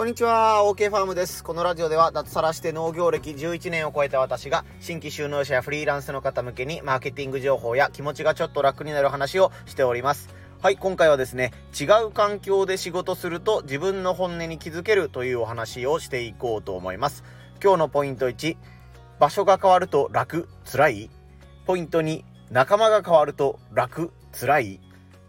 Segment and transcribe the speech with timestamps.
[0.00, 1.44] こんにちは、OK ファームです。
[1.44, 10.30] このラジオでは脱サラして農業歴11年を超えた私が新規収納者やフリーランスの方向けにマーケティング情報や気持ちがちょっと楽になる話をしております。
[10.62, 17.22] はい、今回はですね、違う環境で仕事すると自分の本音に気づけるというお話をしていこうと思います。
[17.62, 18.56] 今日のポイント1、
[19.18, 21.10] 場所が変わると楽、辛い
[21.66, 24.80] ポイント2、仲間が変わると楽、辛い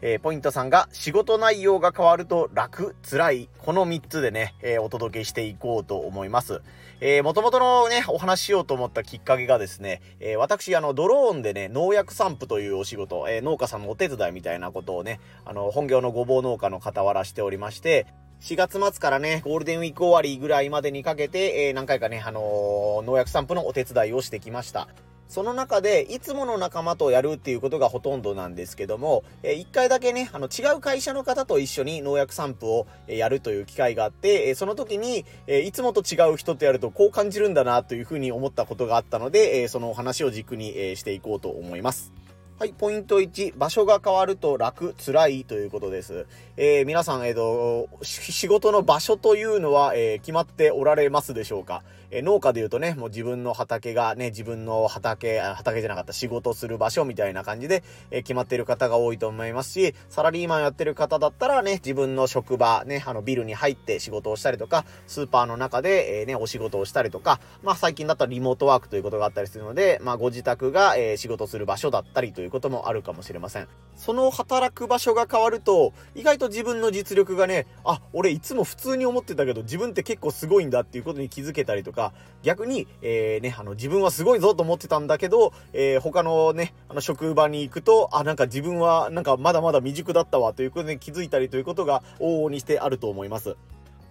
[0.02, 6.62] えー、ポイント3が仕事内容が変わると楽、辛い、この3つでね、えー、お届けしていこうと思います。
[7.00, 18.08] えー、元々のね、お話しようと思ったきっかけがですね、えー、私、あの、ドローンでね、農薬散布というお仕事、え、農家さんのお手伝いみたいなことをね、あの、本業のごぼう農家の傍らしておりまして、
[18.42, 24.88] 4月末からね、ゴールデンウィーク終わりぐらいまでにかけて、えー、何回かね、あのー、農薬散布のお手伝いをしてきました。
[25.32, 42.12] その中で、いつもの仲間とやるっていうことがほとんどなんですけども、えー、一回だけね、あの、違う会社の方と一緒に農薬散布をやるという機会があって、え、その時に、え、いつもと違う人とやるとこう感じるんだなというふうに思ったことがあったので、えそのお話を軸に、えしていこうと思います。
[42.60, 46.28] はい、ポイント1、場所が変わると楽、辛いということです。
[46.58, 51.84] えー、皆さん、えっ、ー、と、仕事の場所というのは、えー、決まっておられますでしょうか？
[52.12, 73.68] え、農家で言うとね、もう自分の畑がね、自分の畑、畑じゃなかった仕事する場所みたいな感じで、え決まってる方が多いと思いますし、サラリーマンやってる方だったらね、自分の職場、ね、あの、ビルに入って仕事をしたりとか、スーパーの中で、えね、お仕事をしたりとか、まあ最近だったらリモートワークということがあったりするので、まあご自宅が、え仕事する場所だったりということもあるかもしれません。
[73.96, 82.01] その働く場所が変わると、意外と自分の実力がね、あ、俺いつも普通に思ってたけど、自分って結構すごいんだっていうことに気づけたりとか、
[82.44, 93.56] 逆に、えー、ね、あの、自分はすごいぞと思ってたんだけど、えー、他のね、あの、職場に行くと、あ、なんか自分は、なんかまだまだ未熟だったわということで気づいたりということが往々にしてあると思います。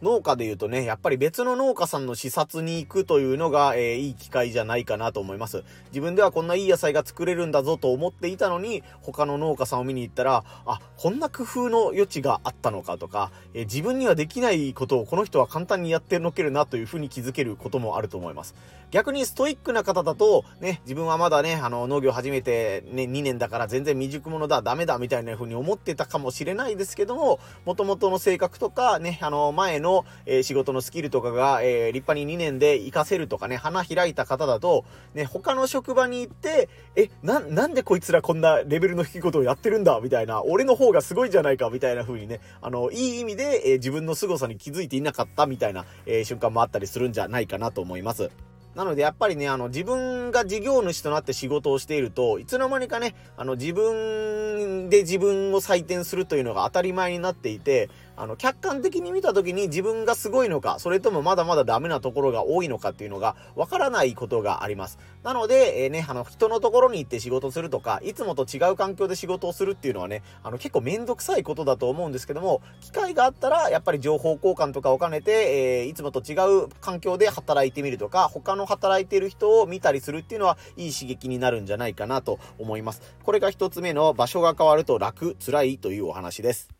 [0.02, 5.62] 農家で言うとね、やっぱり別の農家さんの視察に行くというのが、えー、いい機会じゃないかなと思います。
[5.90, 18.54] 自分ではこんないい野菜が作れるんだぞと思っていたのに、他の農家さんを見に行ったら、あ、こんな工夫の余地があったのかとか、えー、自分にはできないことをこの人は簡単にやってのけるなというふうに気づけることもあると思います。
[18.90, 34.84] 逆にストイックな方だと、ね、自分はまだね、あの、農業始めてね、2年だから全然未熟者だ、ダメだ、みたいな風に思ってたかもしれないですけども、元々の性格とか、ね、あの、前のの、え、仕事のスキルとかが、え、立派に2年で活かせるとかね、花開いた方だと、
[35.14, 48.30] ね、他の職場に行って、え、な、なんでこいつらこんなレベルの低いことをやってるんだみたいな、俺の方がすごいじゃないかみたいな風にね、あの、いい意味で、え、自分の凄さに気づいていなかったみたいな、え瞬間もあったりするんじゃないかなと思います。
[48.74, 64.98] なのでやっぱりね、あの自分が事業主となって仕事をしていると、いつの間にかね、あの自分で自分を採点するというのが当たり前になっていて、あの、客観的に見た時に自分がすごいのか、それともまだまだダメなところが多いのかっていうのがわからないことがあります。
[65.22, 83.00] なので、えー、ね、あの、人のところに行って仕事するとか、いつもと違う環境で仕事をするっていうのはね、あの、結構めんどくさいことだと思うんですけども、機会があったら、やっぱり情報交換とかを兼ねて、えー、いつもと違う環境で働いてみるとか、他の働いてる人を見たりするっていうのは、いい刺激になるんじゃないかなと思います。
[83.22, 86.79] これが一つ目の場所が変わると楽、辛いというお話です。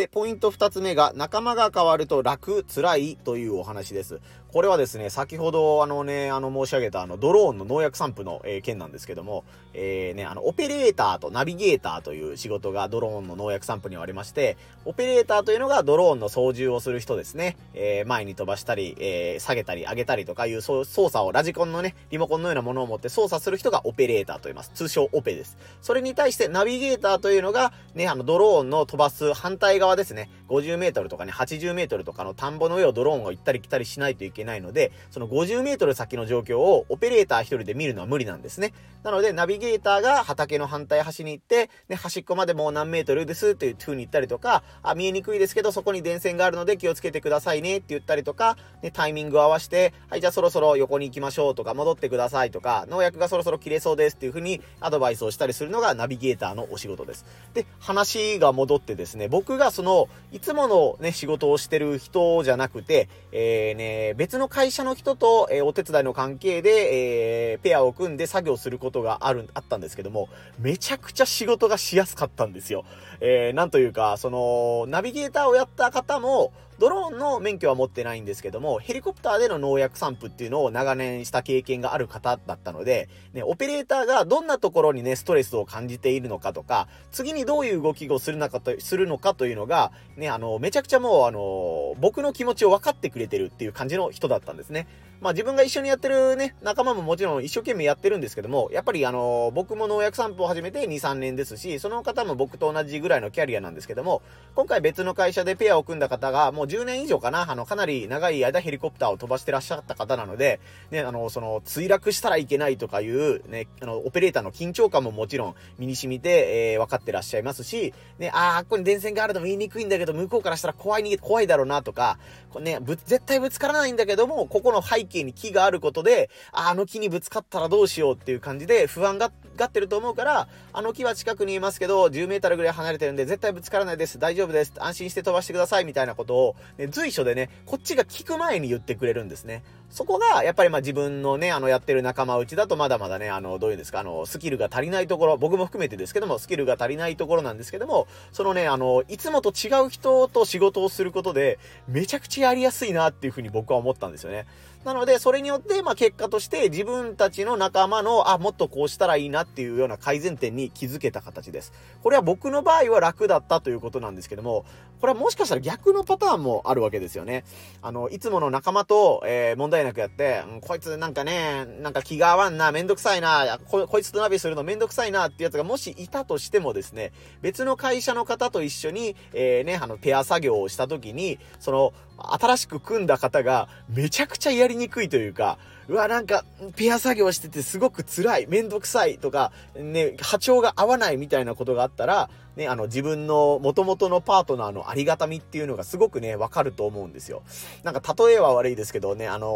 [0.00, 4.18] で、ポイント2つ目が、仲間が変わると楽、辛いというお話です。
[4.52, 9.44] これはですね、先ほどあのね、あの申し上げたあのドローンの農薬散布の、えー、件なんですけども、
[9.74, 17.56] えー、ね、あの、オペレーターとナビゲーターという仕事がドローンの農薬散布にはありまして、オペレーターというのがドローンの操縦をする人ですね。
[17.74, 24.72] えー、前に飛ばしたり、えー、下げたり上げたりとかいう操作をラジコンのね、リモコンのようなものを持って操作する人がオペレーターと言います。
[24.74, 25.56] 通称オペです。
[25.80, 30.28] それに対してナビゲーターというのが、ね、あの、ドローンの飛ばす反対側ですね。
[30.50, 38.74] 50メートルとかね、80メートルとかの田んぼの上をドローンが行ったり来たりしないといけないので、その50メートル先の状況をオペレーター一人で見るのは無理なんですね。
[39.04, 57.24] なので、ナビゲーターが畑の反対端に行って、ね、端っこまでもう何メートルですっていう風に言ったりとか、あ、見えにくいですけど、そこに電線があるので気をつけてくださいねって言ったりとか、ね、タイミングを合わせて、はい、じゃあそろそろ横に行きましょうとか、戻ってくださいとか、農薬がそろそろ切れそうですっていう風にアドバイスをしたりするのがナビゲーターのお仕事です。
[57.54, 72.86] で、話が戻ってですね、僕がその、いいつものね、仕事をしてる人じゃなくて、えー、ね、別の会社の人と、えー、お手伝いの関係で、えー、ペアを組んで作業することがある、あったんですけども、めちゃくちゃ仕事がしやすかったんですよ。
[73.20, 94.86] えー、なんというか、その、ナビゲーターをやった方も、ドローンの免許は持ってないんですけども、ヘリコプターでの農薬散布っていうのを長年した経験がある方だったので、ね、オペレーターがどんなところにね、ストレスを感じているのかとか、次にどういう動きをするのかと、するのかというのが、ね、あの、めちゃくちゃもう、あの、僕の気持ちを分かってくれてるっていう感じの人だったんですね。
[95.20, 104.22] まあ自分が一緒にやってるね、仲間ももちろん一生懸命やってるんですけども、やっぱりあの、僕も農薬散布を始めて2、3年ですし、その方も僕と同じぐらいのキャリアなんですけども、
[104.54, 110.58] 今回別の会社でペアを組んだ方が、もう10年以上かな、あの、かなり長い間ヘリコプターを飛ばしてらっしゃった方なので、
[110.90, 122.18] ね、あの、その、墜落したらいけないとかいう、ね、あの、オペレーターの緊張感ももちろん身に染みて、えー、分かってらっしゃいますし、ね、ああ、ここに電線があるのも言いにくいんだけど、向こうからしたら怖いに、怖いだろうなとか、
[122.50, 134.18] これね、ぶ、絶対ぶつからないんだけども、ここの背景に木があることで、あの木にぶつかったらどうしようっていう感じで不安ががってると思うから、あの木は近くにいますけど、10メートルぐらい離れてるんで、絶対ぶつからないです。
[134.18, 134.72] 大丈夫です。
[134.78, 135.84] 安心して飛ばしてください。
[135.84, 139.62] みたいなことを、ね、随所でね、こっちが聞く前に言ってくれるんですね。
[139.90, 151.58] そこが、やっぱりまあ自分のね、あの、やってる仲間内だとまだまだね、あの、どういうんですか、あの、スキルが足りないところ、僕も含めてですけども、スキルが足りないところなんですけども、そのね、あの、いつもと違う人と仕事をすることで、
[151.88, 154.46] めちゃくちゃやりやすいなっていうふうに僕は思ったんですよね。
[154.84, 161.74] なので、それによって、まあ、結果として自分たちの仲間の、あ、もっとこうしたらいいなっていうような改善点に気づけた形です。
[162.02, 164.64] これは僕の場合は楽だったということなんですけども、
[165.00, 167.44] これはもしかしたら逆のパターンもあるわけですよね。
[167.82, 177.12] あの、いつもの仲間と、えー、問題なくやって、うん、こいつなんかね、なんか気が合わんな、めんどくさいな、こ、いつとナビするのめんどくさいなってやつがもしいたとしてもですね、
[177.42, 186.44] 別の会社の方と一緒に、えー、ね、あの、ペア作業をした時に、その、新しく組んだ方がめちゃくちゃやりにくいというか、うわ、なんか、
[186.76, 197.42] ペア作業しててすごく辛い、めんどくさいとか、ね、波長が合わないみたいなことがあったら、ね、あの、自分の元々のパートナーのありがたみっていうのがすごくね、わかると思うんですよ。
[197.84, 199.50] なんか、例えは悪いですけどね、あのー、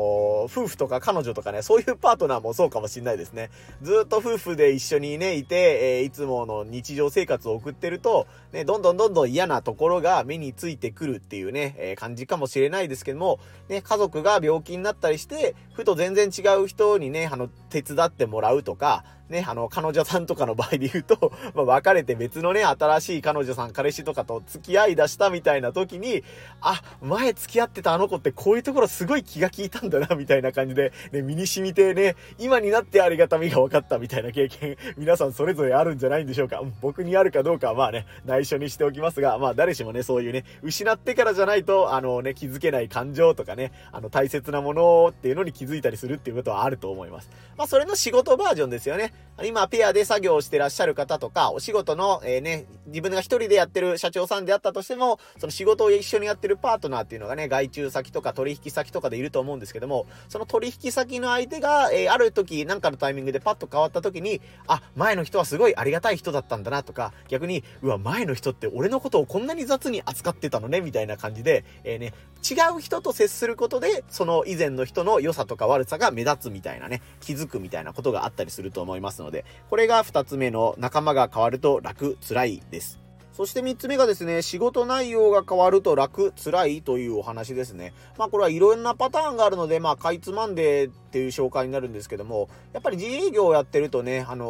[0.44, 3.50] 夫婦とか彼女とかね、そういうパートナーもそうかもしんないですね。
[3.82, 26.23] ずっと夫婦で一緒にね、いて、えー、いつもの日常生活を送ってると、ね、どんどんどんどん嫌なところが目についてくるっていうね、えー、感じかもしれないですけども、ね、家族が病気になったりして、ふと全全然違う人にね、あの、手伝ってもらうとか、ね、あの、彼女さんとかの場合で言うと、 まあ、別れて別のね、新しい彼女さん、彼氏とかと付き合い出したみたいな時に、
[26.61, 36.62] あ、前付き合ってたあの子ってこういうところすごい気が利いたんだな、みたいな感じで、ね、身に染みてね、今になってありがたみが分かったみたいな経験、 皆さんそれぞれあるんじゃないんでしょうか。
[36.82, 47.31] 僕にあるかどうかはまあね、内緒にしておきますが、まあ誰しもね、そういうね、失ってからじゃないと、あのね、気づけない感情とかね、あの、大切なものっていうのに気づいたりするっていうことはあると思います。
[47.56, 49.13] まあそれの仕事バージョンですよね。
[49.43, 72.14] 今、ペアで作業をしてらっしゃる方とか、お仕事の、えー、ね、自分が一人でやってる社長さんであったとしても、その仕事を一緒にやってるパートナーっていうのがね、外注先とか取引先とかでいると思うんですけども、その取引先の相手が、えー、ある時、なんかのタイミングでパッと変わった時に、あ、前の人はすごいありがたい人だったんだなとか、逆に、うわ、前の人って俺のことをこんなに雑に扱ってたのね、みたいな感じで、えー、ね、
[72.49, 79.03] 違う人と接することで、その以前の人の良さとか悪さが目立つみたいなね、気づくみたいなことがあったりすると思います。
[79.04, 83.04] ますので、これが2つ目の仲間が変わると楽、辛いです。
[83.34, 87.92] そして3つ目がですね、仕事内容が変わると楽、辛いというお話ですね。
[88.16, 94.46] まあこれはいろんなパターンがあるので、まあかいつまんでっていう紹介になるんですけども、やっぱり自営業をやってるとね、あの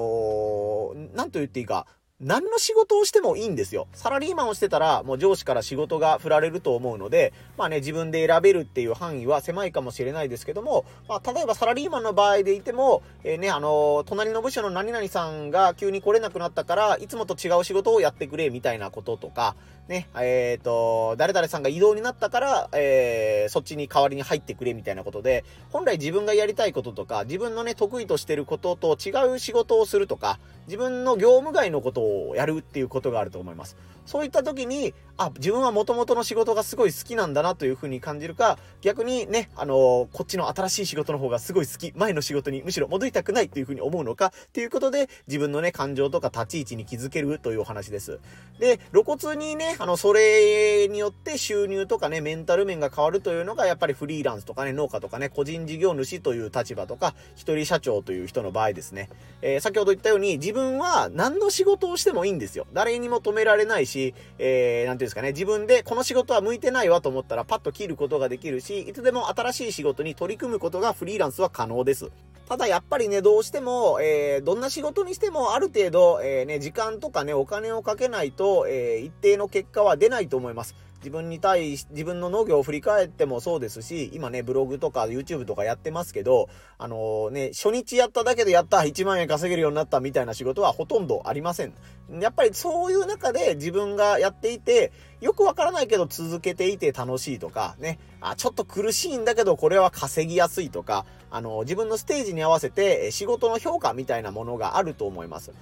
[0.95, 1.87] ー、なんと言っていいか、
[2.21, 3.89] 何の仕事をしてもいいんですよ。
[3.93, 19.57] サラリーマンをしてたら、もう上司から仕事が振られると思うので、まあね、自分で選べるっていう範囲は狭いかもしれないですけども、まあ、例えばサラリーマンの場合でいても、えー、ね、あのー、隣の部署の何々さんが急に来れなくなったから、いつもと違う仕事をやってくれ、みたいなこととか、
[19.89, 32.04] ね、えっ、ー、と、誰々さんが異動になったから、えー、そっちに代わりに入ってくれみたいなことで、本来自分がやりたいこととか、自分のね、得意としてることと違う仕事をするとか、自分の業務外のことを
[32.37, 33.77] やるっていうことがあると思います。
[34.07, 39.77] そういった時に、あ、自分は元々の仕事がすごい好きなんだなというふうに感じるか、逆にね、あのー、
[40.13, 48.19] こっちの新しい仕事の方がすごい好き、前の仕事にむしろ戻りたくないっていうふうに思うのか、っていうことで、自分のね、感情とか立ち位置に気づけるというお話です。
[48.59, 59.09] で、露骨にね、あの、それによって収入とかね、メンタル面が変わるというのが、やっぱりフリーランスとかね、農家とかね、個人事業主という立場とか、一人社長という人の場合ですね。
[59.43, 62.67] えー、先ほど言ったように、自分は何の仕事をうしてもいいんですよ。
[62.73, 72.11] 誰にも止められないし、えー、なんていうんですかね、自分でこの仕事は向いてないわと思ったらパッと切ることができるし、いつでも新しい仕事に取り組むことがフリーランスは可能です。
[72.49, 80.75] ただやっぱりね、どうしても、えー、どんな仕事にしてもある程度、えー、ね、時間とかね、お金をかけないと、えー、一定の結果は出ないと思います。
[81.05, 91.75] 自分に対し、自分の農業を振り返ってもそうですし、今ね、ブログとか YouTube とかやってますけど、あのー、ね、初日やっただけでやった、1万円稼げるようになったみたいな仕事はほとんどありません。
[92.21, 105.53] やっぱりそういう中で自分がやっていて、よくわからないけど続けていて楽しいとか、ね、あ、ちょっと苦しいんだけどこれは稼ぎやすいとか、あのー、自分のステージに合わせて仕事の評価みたいなものがあると思います。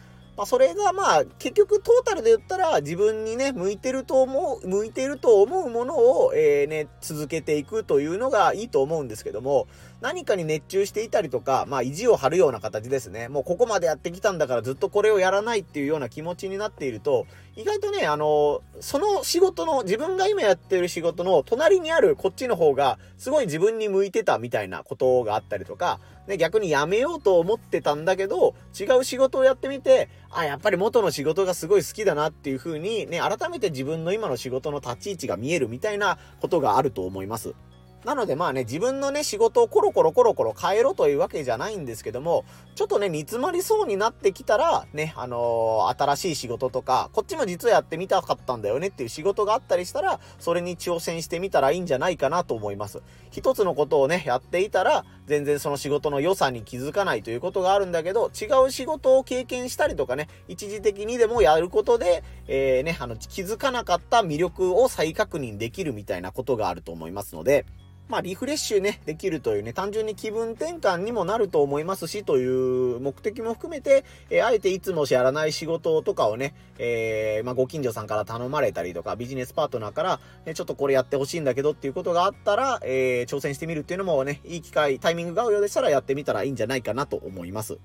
[0.43, 9.69] まあ、それがまあ、結局トータルで言ったら自分にね、向いてると思う、向いてると思うものを、え、ね、続けていくというのがいいと思うんですけども、
[10.01, 13.29] 何かに熱中していたりとか、まあ、意地を張るような形ですね。
[13.29, 37.55] もうここまでやってきたんだからずっとこれをやらないっていうような気持ちになっていると、意外とね、あの、その仕事の、自分が今やってる仕事の隣にあるこっちの方が、すごい自分に向いてたみたいなことがあったりとか、ね、逆に辞めようと思ってたんだけど、違う仕事をやってみて、あ、やっぱり元の仕事がすごい好きだなっていう風にね、改めて自分の今の仕事の立ち位置が見えるみたいなことがあると思います。
[38.05, 42.45] なのでまあね、自分のね、仕事をコロコロコロコロ変えろというわけじゃないんですけども、
[42.75, 53.03] ちょっとね、煮詰まりそうになってきたら、ね、あのー、新しい仕事とか、こっちも実はやってみたかったんだよねっていう仕事があったりしたら、それに挑戦してみたらいいんじゃないかなと思います。
[53.31, 67.65] 一つのことをね、やっていたら、全然その仕事の良さに気づかないということがあるんだけど、違う仕事を経験したりとかね、一時的にでもやることで、えー、ね、あの、気づかなかった魅力を再確認できるみたいなことがあると思いますので、
[68.13, 87.79] まあ、リフレッシュね、できるというね、単純に気分転換にもなると思いますし、という目的も含めて、えー、あえていつもしやらない仕事とかをね、えー、まあ、ご近所さんから頼まれたりとか、ビジネスパートナーから、ね、ちょっとこれやってほしいんだけどっていうことがあったら、えー、挑戦してみるっていうのもね、いい機会、タイミングが合うようでしたらやってみたらいいんじゃないかなと思います。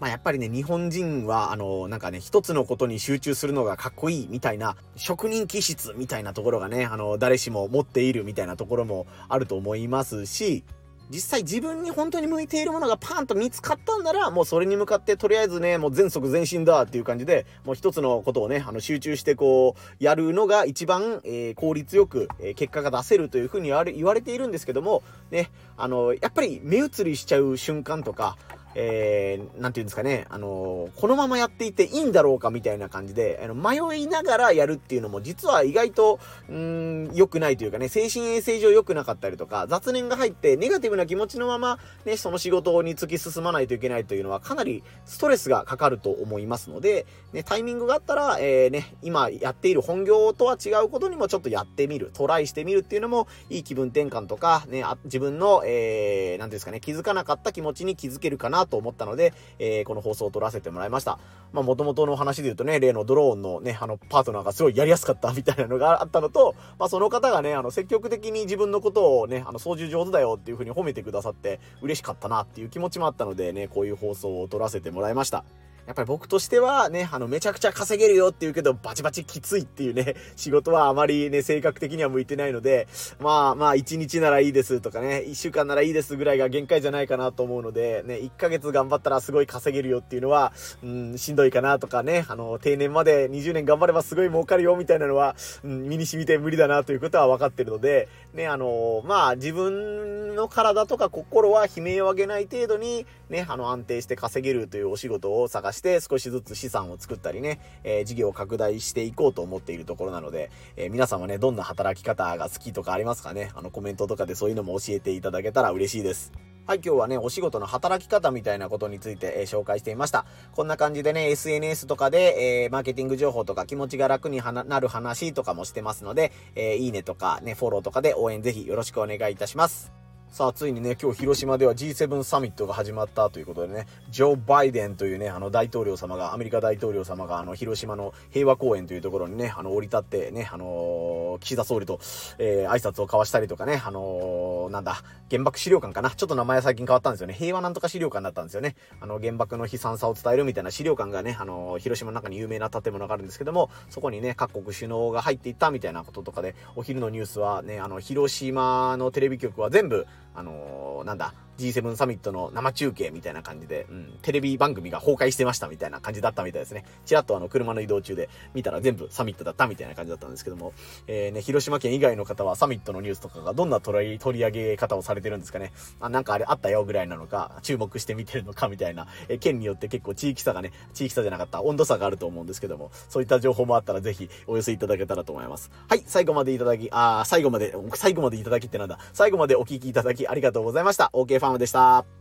[0.00, 10.62] まあ、やっぱりね、日本人は、あの、なんかね、一つのことに集中するのがかっこいいみたいな、職人気質みたいなところがね、あの、誰しも持っているみたいなところもあると思いますし、
[11.10, 28.36] 実際自分に本当に向いているものがパンと見つかったんなら、もうそれに向かってとりあえずね、もう全速全身だっていう感じで、もう一つのことをね、あの集中してこう、やるのが一番、えー、効率よく、えー、結果が出せるというふうに言われているんですけども、ね、あの、やっぱり目移りしちゃう瞬間とか、
[28.80, 61.18] えー、なんていうんですかね、あのー、このままやっていていいんだろうかみたいな感じで、あの、迷いながらやるっていうのも実は意外と、うん、良くないというかね、精神衛生上良くなかったりとか、雑念が入ってネガティブな気持ちのまま、ね、その仕事に突き進まないといけないというのはかなりストレスがかかると思いますので、ね、タイミングがあったら、えー、ね、今やっている本業とは違うことにもちょっとやってみる、トライしてみるっていうのも、いい気分転換とか、ね、自分の、えー、なんていうんですかね、気づかなかった気持ちに気づけるかなと思ったので、えー、この放送を撮らせてもらいました。
[61.52, 75.44] まあ、元々の話で言うとね、例のドローンのね、あの、パートナーがすごいやりやすかったみたいなのがあったのと、まあ、その方がね、あの、積極的に自分のことをね、あの、操縦上手だよっていう風に褒めてくださって嬉しかったなっていう気持ちもあったのでね、こういう放送を撮らせてもらいました。
[75.88, 82.88] やっぱり僕としてはね、あの、めちゃくちゃ稼げるよって言うけど、バチバチきついっていうね、 仕事はあまりね、性格的には向いてないので、
[83.20, 90.52] まあまあ、1日ならいいですとかね、1週間ならいいですぐらいが限界じゃないかなと思うので、ね、1ヶ月頑張ったらすごい稼げるよっていうのは、
[90.84, 113.50] うん、しんどいかなとかね、あの、定年まで20年頑張ればすごい儲かるよみたいなのは、うん、身に染みて無理だなということは分かってるので、ね、あの、まあ、自分の体とか心は悲鳴を上げない程度に、ね、あの、安定して稼げるというお仕事を探してして少しずつ資産を作ったりね、えー、事業を拡大していこうと思っているところなので、えー、皆さんはね、どんな働き方が好きとかありますかね？
[113.54, 116.32] あの、コメントとかでそういうのも教えていただけたら嬉しいです。
[116.66, 120.26] はい、今日はね、お仕事の働き方みたいなことについて、えー、紹介していました。
[120.52, 129.97] こんな感じでね、SNS とかで、えー、マーケティング情報とか気持ちが楽になる話とかもしてますので、えー、いいねとかね、フォローとかで応援ぜひよろしくお願いいたします。
[130.30, 141.98] さあ、ついにね、今日広島では G7 サミットが始まったということでね、ジョー・バイデンというね、あの大統領様が、アメリカ大統領様が、あの、広島の平和公園というところにね、あの、降り立ってね、あのー、岸田総理と、
[142.38, 147.34] えー、挨拶を交わしたりとかね、あのー、なんだ、原爆資料館かなちょっと名前最近変わったんですよね。
[147.34, 148.76] 平和なんとか資料館だったんですよね。
[149.00, 166.84] あの、原爆の悲惨さを伝えるみたいな資料館がね、あの広島の中に有名な建物があるんですけども、そこにね、各国首脳が入っていったみたいなこととかで、お昼のニュースはね、あの、広島のテレビ局は全部、あのなんだ、G7 サミットの生中継みたいな感じで、うん、テレビ番組が崩壊してましたみたいな感じだったみたいですね。
[167.04, 170.72] ちらっとあの、車の移動中で見たら全部サミットだったみたいな感じだったんですけども、
[171.06, 175.72] えー、ね、広島県以外の方はサミットのニュースとかがどんな取り取り上げ方をされてるんですかね。
[176.00, 185.70] あ、なんかあれあったよぐらいなのか、注目して見てるのかみたいな、えー、県によって結構地域差がね、地域差じゃなかった温度差があると思うんですけども、そういった情報もあったらぜひお寄せいただけたらと思います。
[185.88, 188.98] はい、最後までいただき、あ最後まで、最後までいただきってなんだ。
[189.12, 191.10] 最後までお聞きいただきありがとうございました。
[191.12, 192.17] OK ファパンでした。